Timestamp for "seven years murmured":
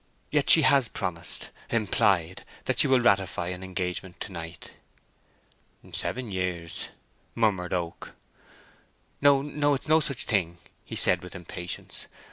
5.91-7.71